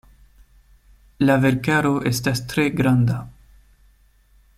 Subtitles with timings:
[1.29, 3.19] La verkaro estas tre granda.